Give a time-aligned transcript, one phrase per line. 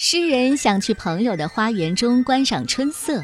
[0.00, 3.20] 诗人想去朋友的花园中观赏春色，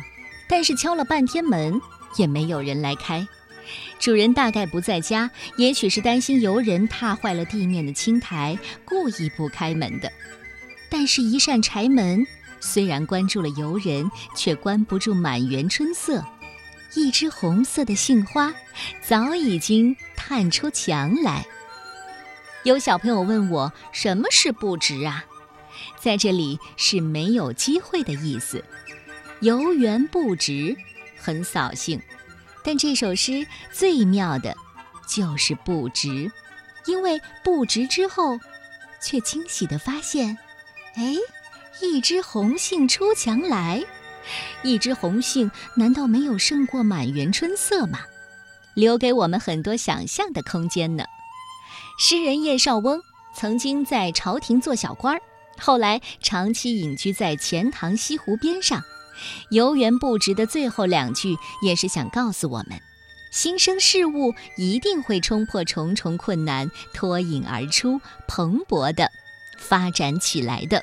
[0.48, 1.80] 但是敲了半天门
[2.16, 3.24] 也没有人来开。
[4.00, 10.10] 主人大概不在家，也许是担心游人踏坏了地面的青苔，故意不开门的。
[10.90, 12.26] 但是，一扇柴门
[12.58, 16.24] 虽然关住了游人，却关不住满园春色。
[16.96, 18.52] 一枝红色的杏花
[19.00, 21.46] 早已经探出墙来。
[22.64, 25.24] 有小朋友问我：“什么是不值啊？”
[26.04, 28.62] 在这里是没有机会的意思，
[29.40, 30.76] 游园不值，
[31.16, 31.98] 很扫兴。
[32.62, 34.54] 但这首诗最妙的，
[35.08, 36.30] 就是不值，
[36.84, 38.38] 因为不值之后，
[39.00, 40.36] 却惊喜地发现，
[40.96, 41.14] 哎，
[41.80, 43.82] 一枝红杏出墙来，
[44.62, 48.00] 一枝红杏难道没有胜过满园春色吗？
[48.74, 51.04] 留给我们很多想象的空间呢。
[51.98, 53.00] 诗人叶绍翁
[53.34, 55.22] 曾经在朝廷做小官儿。
[55.58, 58.82] 后来长期隐居在钱塘西湖边上，
[59.50, 62.80] 游园不值的最后两句也是想告诉我们：
[63.30, 69.10] 新生事物一定会冲破重重困难，脱颖而出，蓬勃的
[69.58, 70.82] 发展起来的。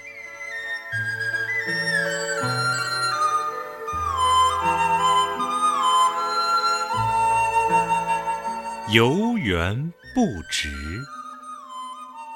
[8.94, 10.70] 游园不值，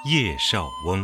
[0.05, 1.03] 叶绍翁。